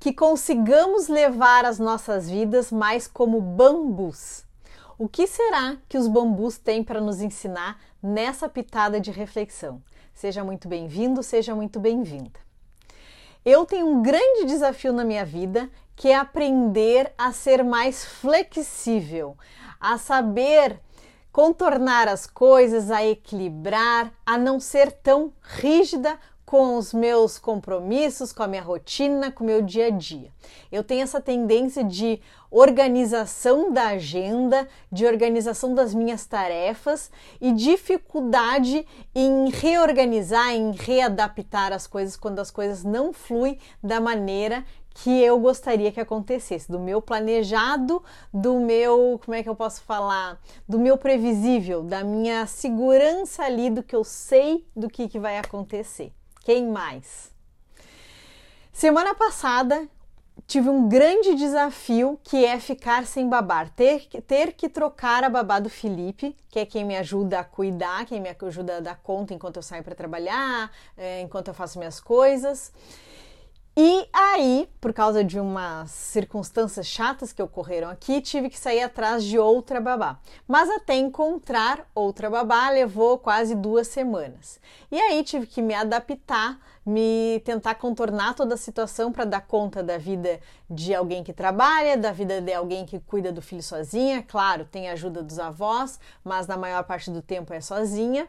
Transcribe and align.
que 0.00 0.14
consigamos 0.14 1.08
levar 1.08 1.66
as 1.66 1.78
nossas 1.78 2.28
vidas 2.28 2.72
mais 2.72 3.06
como 3.06 3.38
bambus. 3.38 4.46
O 4.98 5.06
que 5.06 5.26
será 5.26 5.76
que 5.90 5.98
os 5.98 6.08
bambus 6.08 6.56
têm 6.56 6.82
para 6.82 7.02
nos 7.02 7.20
ensinar 7.20 7.78
nessa 8.02 8.48
pitada 8.48 8.98
de 8.98 9.10
reflexão? 9.10 9.82
Seja 10.14 10.42
muito 10.42 10.68
bem-vindo, 10.68 11.22
seja 11.22 11.54
muito 11.54 11.78
bem-vinda. 11.78 12.40
Eu 13.44 13.66
tenho 13.66 13.86
um 13.86 14.02
grande 14.02 14.46
desafio 14.46 14.92
na 14.92 15.04
minha 15.04 15.24
vida 15.24 15.70
que 15.94 16.08
é 16.08 16.16
aprender 16.16 17.12
a 17.18 17.30
ser 17.30 17.62
mais 17.62 18.02
flexível, 18.02 19.36
a 19.78 19.98
saber 19.98 20.80
contornar 21.30 22.08
as 22.08 22.26
coisas, 22.26 22.90
a 22.90 23.04
equilibrar, 23.04 24.10
a 24.24 24.38
não 24.38 24.58
ser 24.58 24.92
tão 24.92 25.32
rígida 25.42 26.18
com 26.50 26.76
os 26.76 26.92
meus 26.92 27.38
compromissos, 27.38 28.32
com 28.32 28.42
a 28.42 28.48
minha 28.48 28.60
rotina, 28.60 29.30
com 29.30 29.44
o 29.44 29.46
meu 29.46 29.62
dia 29.62 29.86
a 29.86 29.90
dia. 29.90 30.32
Eu 30.72 30.82
tenho 30.82 31.04
essa 31.04 31.20
tendência 31.20 31.84
de 31.84 32.20
organização 32.50 33.72
da 33.72 33.90
agenda, 33.90 34.66
de 34.90 35.06
organização 35.06 35.76
das 35.76 35.94
minhas 35.94 36.26
tarefas 36.26 37.08
e 37.40 37.52
dificuldade 37.52 38.84
em 39.14 39.48
reorganizar, 39.48 40.50
em 40.52 40.72
readaptar 40.72 41.72
as 41.72 41.86
coisas 41.86 42.16
quando 42.16 42.40
as 42.40 42.50
coisas 42.50 42.82
não 42.82 43.12
fluem 43.12 43.56
da 43.80 44.00
maneira 44.00 44.64
que 44.92 45.22
eu 45.22 45.38
gostaria 45.38 45.92
que 45.92 46.00
acontecesse, 46.00 46.68
do 46.68 46.80
meu 46.80 47.00
planejado, 47.00 48.02
do 48.34 48.58
meu, 48.58 49.20
como 49.24 49.36
é 49.36 49.42
que 49.44 49.48
eu 49.48 49.54
posso 49.54 49.82
falar, 49.82 50.40
do 50.68 50.80
meu 50.80 50.98
previsível, 50.98 51.84
da 51.84 52.02
minha 52.02 52.44
segurança 52.48 53.44
ali 53.44 53.70
do 53.70 53.84
que 53.84 53.94
eu 53.94 54.02
sei 54.02 54.66
do 54.74 54.90
que, 54.90 55.08
que 55.08 55.20
vai 55.20 55.38
acontecer. 55.38 56.12
Quem 56.40 56.66
mais? 56.66 57.30
Semana 58.72 59.14
passada 59.14 59.86
tive 60.46 60.68
um 60.70 60.88
grande 60.88 61.34
desafio 61.34 62.18
que 62.24 62.44
é 62.44 62.58
ficar 62.58 63.06
sem 63.06 63.28
babar, 63.28 63.70
ter, 63.70 64.06
ter 64.26 64.52
que 64.54 64.68
trocar 64.68 65.22
a 65.22 65.28
babá 65.28 65.60
do 65.60 65.68
Felipe, 65.68 66.34
que 66.48 66.58
é 66.58 66.66
quem 66.66 66.84
me 66.84 66.96
ajuda 66.96 67.40
a 67.40 67.44
cuidar, 67.44 68.06
quem 68.06 68.20
me 68.20 68.30
ajuda 68.30 68.78
a 68.78 68.80
dar 68.80 68.96
conta 69.02 69.34
enquanto 69.34 69.56
eu 69.56 69.62
saio 69.62 69.84
para 69.84 69.94
trabalhar, 69.94 70.72
é, 70.96 71.20
enquanto 71.20 71.48
eu 71.48 71.54
faço 71.54 71.78
minhas 71.78 72.00
coisas. 72.00 72.72
E 73.76 74.08
aí, 74.12 74.68
por 74.80 74.92
causa 74.92 75.22
de 75.22 75.38
umas 75.38 75.92
circunstâncias 75.92 76.86
chatas 76.86 77.32
que 77.32 77.40
ocorreram 77.40 77.88
aqui, 77.88 78.20
tive 78.20 78.50
que 78.50 78.58
sair 78.58 78.82
atrás 78.82 79.22
de 79.22 79.38
outra 79.38 79.80
babá. 79.80 80.18
Mas 80.46 80.68
até 80.68 80.96
encontrar 80.96 81.88
outra 81.94 82.28
babá 82.28 82.68
levou 82.68 83.16
quase 83.16 83.54
duas 83.54 83.86
semanas. 83.86 84.60
E 84.90 85.00
aí 85.00 85.22
tive 85.22 85.46
que 85.46 85.62
me 85.62 85.72
adaptar, 85.72 86.58
me 86.84 87.40
tentar 87.44 87.76
contornar 87.76 88.34
toda 88.34 88.54
a 88.54 88.58
situação 88.58 89.12
para 89.12 89.24
dar 89.24 89.42
conta 89.42 89.84
da 89.84 89.96
vida 89.96 90.40
de 90.68 90.92
alguém 90.92 91.22
que 91.22 91.32
trabalha, 91.32 91.96
da 91.96 92.10
vida 92.10 92.40
de 92.40 92.52
alguém 92.52 92.84
que 92.84 92.98
cuida 92.98 93.30
do 93.32 93.40
filho 93.40 93.62
sozinha. 93.62 94.24
Claro, 94.26 94.64
tem 94.64 94.88
a 94.90 94.94
ajuda 94.94 95.22
dos 95.22 95.38
avós, 95.38 96.00
mas 96.24 96.48
na 96.48 96.56
maior 96.56 96.82
parte 96.82 97.08
do 97.08 97.22
tempo 97.22 97.54
é 97.54 97.60
sozinha. 97.60 98.28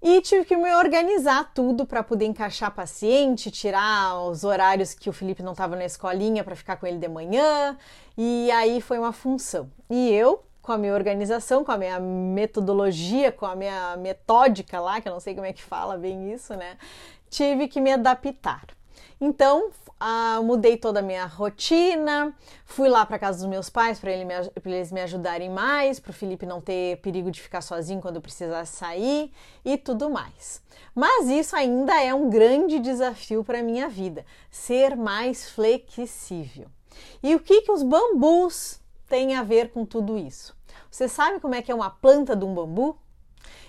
E 0.00 0.20
tive 0.20 0.44
que 0.44 0.56
me 0.56 0.72
organizar 0.76 1.52
tudo 1.52 1.84
para 1.84 2.04
poder 2.04 2.24
encaixar 2.24 2.72
paciente, 2.72 3.50
tirar 3.50 4.20
os 4.22 4.44
horários 4.44 4.94
que 4.94 5.10
o 5.10 5.12
Felipe 5.12 5.42
não 5.42 5.52
estava 5.52 5.74
na 5.74 5.84
escolinha 5.84 6.44
para 6.44 6.54
ficar 6.54 6.76
com 6.76 6.86
ele 6.86 6.98
de 6.98 7.08
manhã. 7.08 7.76
E 8.16 8.48
aí 8.52 8.80
foi 8.80 8.98
uma 8.98 9.12
função. 9.12 9.68
E 9.90 10.10
eu, 10.10 10.44
com 10.62 10.70
a 10.70 10.78
minha 10.78 10.94
organização, 10.94 11.64
com 11.64 11.72
a 11.72 11.78
minha 11.78 11.98
metodologia, 11.98 13.32
com 13.32 13.44
a 13.44 13.56
minha 13.56 13.96
metódica 13.96 14.78
lá, 14.80 15.00
que 15.00 15.08
eu 15.08 15.12
não 15.12 15.20
sei 15.20 15.34
como 15.34 15.46
é 15.46 15.52
que 15.52 15.62
fala 15.62 15.96
bem 15.96 16.32
isso, 16.32 16.54
né? 16.54 16.76
Tive 17.28 17.66
que 17.66 17.80
me 17.80 17.92
adaptar. 17.92 18.66
Então, 19.20 19.70
ah, 20.00 20.40
mudei 20.42 20.76
toda 20.76 21.00
a 21.00 21.02
minha 21.02 21.26
rotina, 21.26 22.34
fui 22.64 22.88
lá 22.88 23.04
para 23.04 23.18
casa 23.18 23.38
dos 23.38 23.48
meus 23.48 23.68
pais 23.68 23.98
para 23.98 24.12
ele 24.12 24.26
eles 24.64 24.92
me 24.92 25.00
ajudarem 25.00 25.50
mais, 25.50 25.98
para 25.98 26.10
o 26.10 26.14
Felipe 26.14 26.46
não 26.46 26.60
ter 26.60 27.00
perigo 27.00 27.30
de 27.30 27.40
ficar 27.40 27.60
sozinho 27.60 28.00
quando 28.00 28.20
precisasse 28.20 28.76
sair 28.76 29.32
e 29.64 29.76
tudo 29.76 30.08
mais. 30.08 30.62
Mas 30.94 31.28
isso 31.28 31.56
ainda 31.56 32.00
é 32.02 32.14
um 32.14 32.30
grande 32.30 32.78
desafio 32.78 33.42
para 33.44 33.62
minha 33.62 33.88
vida, 33.88 34.24
ser 34.50 34.96
mais 34.96 35.50
flexível. 35.50 36.66
E 37.22 37.34
o 37.34 37.40
que, 37.40 37.62
que 37.62 37.72
os 37.72 37.82
bambus 37.82 38.80
têm 39.08 39.34
a 39.34 39.42
ver 39.42 39.70
com 39.70 39.84
tudo 39.84 40.16
isso? 40.16 40.56
Você 40.90 41.08
sabe 41.08 41.40
como 41.40 41.54
é 41.54 41.62
que 41.62 41.70
é 41.70 41.74
uma 41.74 41.90
planta 41.90 42.34
de 42.34 42.44
um 42.44 42.54
bambu? 42.54 42.98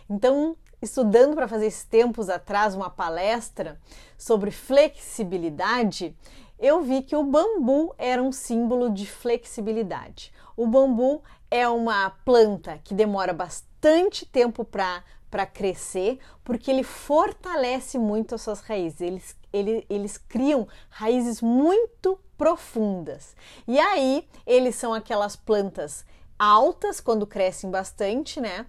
Então, 0.10 0.56
estudando 0.82 1.36
para 1.36 1.48
fazer 1.48 1.68
esses 1.68 1.84
tempos 1.84 2.30
atrás 2.30 2.76
uma 2.76 2.90
palestra 2.90 3.80
sobre 4.18 4.52
flexibilidade, 4.52 6.16
eu 6.60 6.82
vi 6.82 7.02
que 7.02 7.16
o 7.16 7.24
bambu 7.24 7.94
era 7.98 8.22
um 8.22 8.32
símbolo 8.32 8.90
de 8.90 9.06
flexibilidade. 9.06 10.34
O 10.58 10.68
bambu 10.68 11.24
é 11.50 11.68
uma 11.68 12.10
planta 12.26 12.80
que 12.84 12.94
demora 12.94 13.34
bastante 13.34 14.26
tempo 14.26 14.66
para 14.66 15.04
para 15.30 15.46
crescer, 15.46 16.20
porque 16.44 16.72
ele 16.72 16.84
fortalece 16.84 17.98
muito 18.00 18.36
as 18.36 18.42
suas 18.42 18.62
raízes. 18.62 19.02
Eles, 19.02 19.38
ele, 19.54 19.86
eles 19.90 20.18
criam 20.18 20.68
raízes 20.90 21.42
muito 21.42 22.20
profundas. 22.38 23.36
E 23.68 23.80
aí, 23.80 24.28
eles 24.46 24.76
são 24.76 24.94
aquelas 24.94 25.36
plantas 25.36 26.06
altas 26.40 27.02
quando 27.02 27.28
crescem 27.28 27.70
bastante, 27.70 28.40
né? 28.42 28.66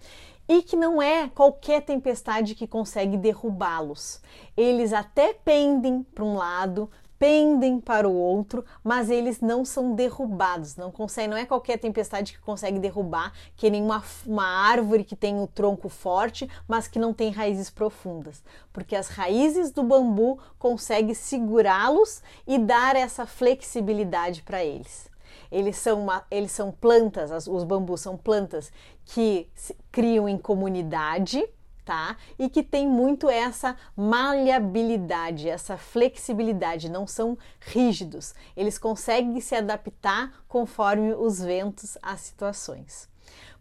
e 0.50 0.62
que 0.62 0.74
não 0.74 1.00
é 1.00 1.28
qualquer 1.28 1.80
tempestade 1.80 2.56
que 2.56 2.66
consegue 2.66 3.16
derrubá-los. 3.16 4.20
Eles 4.56 4.92
até 4.92 5.32
pendem 5.32 6.02
para 6.02 6.24
um 6.24 6.34
lado, 6.34 6.90
pendem 7.20 7.78
para 7.78 8.08
o 8.08 8.12
outro, 8.12 8.64
mas 8.82 9.10
eles 9.10 9.40
não 9.40 9.64
são 9.64 9.94
derrubados, 9.94 10.74
não 10.74 10.90
consegue, 10.90 11.28
não 11.28 11.36
é 11.36 11.46
qualquer 11.46 11.76
tempestade 11.76 12.32
que 12.32 12.40
consegue 12.40 12.80
derrubar, 12.80 13.32
que 13.54 13.70
nem 13.70 13.80
uma, 13.80 14.02
uma 14.26 14.44
árvore 14.44 15.04
que 15.04 15.14
tem 15.14 15.38
o 15.38 15.46
tronco 15.46 15.88
forte, 15.88 16.50
mas 16.66 16.88
que 16.88 16.98
não 16.98 17.12
tem 17.12 17.30
raízes 17.30 17.70
profundas, 17.70 18.42
porque 18.72 18.96
as 18.96 19.06
raízes 19.06 19.70
do 19.70 19.84
bambu 19.84 20.40
conseguem 20.58 21.14
segurá-los 21.14 22.22
e 22.44 22.58
dar 22.58 22.96
essa 22.96 23.24
flexibilidade 23.24 24.42
para 24.42 24.64
eles. 24.64 25.10
Eles 25.50 25.76
são, 25.76 26.02
uma, 26.02 26.24
eles 26.30 26.52
são 26.52 26.70
plantas, 26.70 27.30
as, 27.30 27.46
os 27.46 27.64
bambus 27.64 28.00
são 28.00 28.16
plantas 28.16 28.72
que 29.04 29.48
se, 29.54 29.76
criam 29.90 30.28
em 30.28 30.38
comunidade, 30.38 31.44
tá? 31.84 32.16
E 32.38 32.48
que 32.48 32.62
tem 32.62 32.86
muito 32.86 33.28
essa 33.28 33.76
maleabilidade, 33.96 35.48
essa 35.48 35.76
flexibilidade, 35.76 36.90
não 36.90 37.06
são 37.06 37.36
rígidos. 37.60 38.34
Eles 38.56 38.78
conseguem 38.78 39.40
se 39.40 39.54
adaptar 39.54 40.44
conforme 40.46 41.14
os 41.14 41.40
ventos, 41.40 41.98
as 42.02 42.20
situações. 42.20 43.08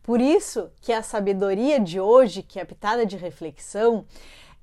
Por 0.03 0.21
isso 0.21 0.71
que 0.81 0.91
a 0.91 1.03
sabedoria 1.03 1.79
de 1.79 1.99
hoje, 1.99 2.41
que 2.41 2.59
é 2.59 2.63
a 2.63 2.65
pitada 2.65 3.05
de 3.05 3.17
reflexão, 3.17 4.05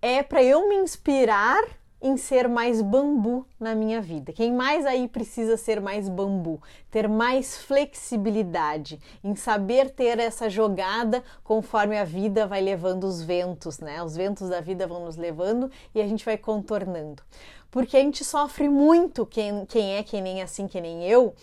é 0.00 0.22
para 0.22 0.42
eu 0.42 0.68
me 0.68 0.76
inspirar 0.76 1.62
em 2.00 2.16
ser 2.16 2.48
mais 2.48 2.82
bambu 2.82 3.46
na 3.58 3.74
minha 3.74 4.00
vida. 4.00 4.32
Quem 4.32 4.52
mais 4.52 4.84
aí 4.84 5.08
precisa 5.08 5.56
ser 5.56 5.80
mais 5.80 6.08
bambu, 6.08 6.60
ter 6.90 7.08
mais 7.08 7.56
flexibilidade, 7.56 9.00
em 9.24 9.34
saber 9.34 9.90
ter 9.90 10.18
essa 10.18 10.48
jogada 10.50 11.22
conforme 11.42 11.98
a 11.98 12.04
vida 12.04 12.46
vai 12.46 12.60
levando 12.60 13.04
os 13.04 13.22
ventos, 13.22 13.78
né? 13.78 14.02
Os 14.02 14.14
ventos 14.16 14.48
da 14.48 14.60
vida 14.60 14.86
vão 14.86 15.04
nos 15.04 15.16
levando 15.16 15.70
e 15.94 16.00
a 16.00 16.06
gente 16.06 16.24
vai 16.24 16.36
contornando. 16.36 17.22
Porque 17.70 17.96
a 17.96 18.00
gente 18.00 18.24
sofre 18.24 18.68
muito, 18.68 19.26
quem, 19.26 19.66
quem 19.66 19.96
é, 19.96 20.02
quem 20.02 20.22
nem 20.22 20.42
assim, 20.42 20.66
que 20.66 20.80
nem 20.80 21.04
eu, 21.04 21.34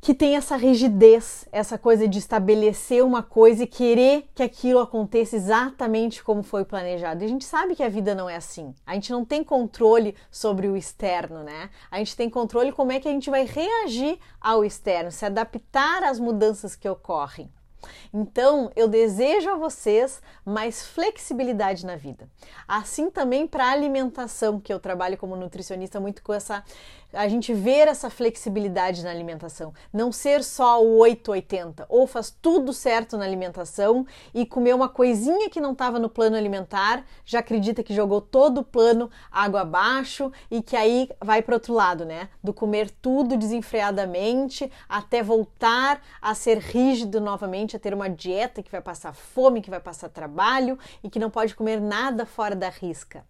que 0.00 0.14
tem 0.14 0.36
essa 0.36 0.56
rigidez, 0.56 1.46
essa 1.50 1.76
coisa 1.76 2.06
de 2.06 2.18
estabelecer 2.18 3.04
uma 3.04 3.22
coisa 3.22 3.64
e 3.64 3.66
querer 3.66 4.28
que 4.34 4.42
aquilo 4.42 4.78
aconteça 4.78 5.36
exatamente 5.36 6.22
como 6.22 6.42
foi 6.42 6.64
planejado. 6.64 7.22
E 7.22 7.26
a 7.26 7.28
gente 7.28 7.44
sabe 7.44 7.74
que 7.74 7.82
a 7.82 7.88
vida 7.88 8.14
não 8.14 8.28
é 8.28 8.36
assim. 8.36 8.74
A 8.86 8.94
gente 8.94 9.10
não 9.10 9.24
tem 9.24 9.42
controle 9.42 10.14
sobre 10.30 10.68
o 10.68 10.76
externo, 10.76 11.42
né? 11.42 11.70
A 11.90 11.98
gente 11.98 12.16
tem 12.16 12.30
controle 12.30 12.72
como 12.72 12.92
é 12.92 13.00
que 13.00 13.08
a 13.08 13.12
gente 13.12 13.30
vai 13.30 13.44
reagir 13.44 14.18
ao 14.40 14.64
externo, 14.64 15.10
se 15.10 15.26
adaptar 15.26 16.04
às 16.04 16.20
mudanças 16.20 16.76
que 16.76 16.88
ocorrem. 16.88 17.50
Então, 18.12 18.70
eu 18.74 18.88
desejo 18.88 19.50
a 19.50 19.56
vocês 19.56 20.20
mais 20.44 20.86
flexibilidade 20.86 21.84
na 21.84 21.96
vida. 21.96 22.28
Assim 22.66 23.10
também 23.10 23.46
para 23.46 23.66
a 23.66 23.72
alimentação, 23.72 24.60
que 24.60 24.72
eu 24.72 24.80
trabalho 24.80 25.16
como 25.16 25.36
nutricionista 25.36 26.00
muito 26.00 26.22
com 26.22 26.32
essa 26.32 26.64
a 27.12 27.26
gente 27.26 27.54
ver 27.54 27.88
essa 27.88 28.10
flexibilidade 28.10 29.02
na 29.02 29.10
alimentação, 29.10 29.72
não 29.92 30.12
ser 30.12 30.44
só 30.44 30.82
o 30.82 30.98
880, 30.98 31.86
ou 31.88 32.06
faz 32.06 32.34
tudo 32.42 32.72
certo 32.72 33.16
na 33.16 33.24
alimentação 33.24 34.06
e 34.34 34.44
comer 34.44 34.74
uma 34.74 34.88
coisinha 34.88 35.48
que 35.48 35.60
não 35.60 35.72
estava 35.72 35.98
no 35.98 36.10
plano 36.10 36.36
alimentar, 36.36 37.04
já 37.24 37.38
acredita 37.38 37.82
que 37.82 37.94
jogou 37.94 38.20
todo 38.20 38.58
o 38.58 38.64
plano 38.64 39.10
água 39.30 39.62
abaixo 39.62 40.30
e 40.50 40.60
que 40.60 40.76
aí 40.76 41.08
vai 41.22 41.40
para 41.40 41.54
outro 41.54 41.72
lado, 41.72 42.04
né? 42.04 42.28
Do 42.44 42.52
comer 42.52 42.90
tudo 42.90 43.36
desenfreadamente 43.36 44.70
até 44.88 45.22
voltar 45.22 46.02
a 46.20 46.34
ser 46.34 46.58
rígido 46.58 47.20
novamente, 47.20 47.67
a 47.76 47.78
ter 47.78 47.94
uma 47.94 48.08
dieta 48.08 48.62
que 48.62 48.70
vai 48.70 48.80
passar 48.80 49.14
fome, 49.14 49.60
que 49.60 49.70
vai 49.70 49.80
passar 49.80 50.08
trabalho 50.08 50.78
e 51.02 51.10
que 51.10 51.18
não 51.18 51.30
pode 51.30 51.54
comer 51.54 51.80
nada 51.80 52.24
fora 52.26 52.54
da 52.54 52.68
risca. 52.68 53.24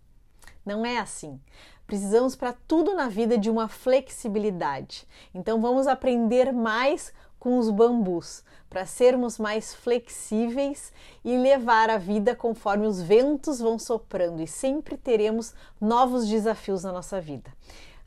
Não 0.64 0.84
é 0.84 0.98
assim. 0.98 1.40
Precisamos 1.86 2.36
para 2.36 2.52
tudo 2.52 2.94
na 2.94 3.08
vida 3.08 3.38
de 3.38 3.48
uma 3.48 3.68
flexibilidade. 3.68 5.08
Então 5.34 5.60
vamos 5.60 5.86
aprender 5.86 6.52
mais 6.52 7.12
com 7.38 7.58
os 7.58 7.70
bambus 7.70 8.44
para 8.68 8.84
sermos 8.84 9.38
mais 9.38 9.74
flexíveis 9.74 10.92
e 11.24 11.36
levar 11.36 11.88
a 11.88 11.96
vida 11.96 12.36
conforme 12.36 12.86
os 12.86 13.00
ventos 13.00 13.60
vão 13.60 13.78
soprando 13.78 14.42
e 14.42 14.46
sempre 14.46 14.96
teremos 14.96 15.54
novos 15.80 16.28
desafios 16.28 16.84
na 16.84 16.92
nossa 16.92 17.20
vida. 17.20 17.50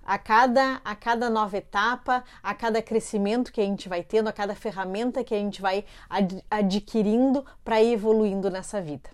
A 0.04 0.18
cada, 0.18 0.82
a 0.84 0.96
cada 0.96 1.30
nova 1.30 1.58
etapa, 1.58 2.24
a 2.42 2.54
cada 2.54 2.82
crescimento 2.82 3.52
que 3.52 3.62
a 3.62 3.66
gente 3.66 3.88
vai 3.88 4.04
tendo, 4.04 4.28
a 4.28 4.34
cada 4.34 4.56
ferramenta 4.56 5.24
que 5.24 5.36
a 5.36 5.38
gente 5.38 5.62
vai 5.62 5.86
ad 6.10 6.44
adquirindo 6.50 7.46
para 7.64 7.82
ir 7.82 7.94
evoluindo 7.94 8.50
nessa 8.50 8.82
vida. 8.82 9.10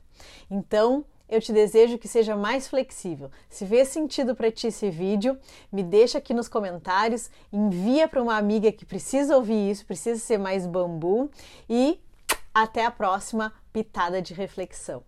Então, 0.50 1.06
eu 1.30 1.42
te 1.42 1.52
desejo 1.52 1.98
que 1.98 2.08
seja 2.08 2.36
mais 2.36 2.68
flexível. 2.68 3.30
Se 3.50 3.66
vê 3.66 3.84
sentido 3.84 4.34
para 4.34 4.52
ti 4.52 4.68
esse 4.68 4.90
vídeo, 4.90 5.38
me 5.72 5.84
deixa 5.84 6.18
aqui 6.18 6.34
nos 6.34 6.48
comentários, 6.48 7.30
envia 7.52 8.08
para 8.08 8.24
uma 8.24 8.38
amiga 8.38 8.72
que 8.72 8.86
precisa 8.86 9.36
ouvir 9.36 9.70
isso, 9.70 9.86
precisa 9.86 10.20
ser 10.20 10.38
mais 10.38 10.66
bambu 10.66 11.30
e 11.70 12.00
até 12.54 12.86
a 12.86 12.92
próxima 12.92 13.54
pitada 13.74 14.22
de 14.22 14.34
reflexão. 14.34 15.04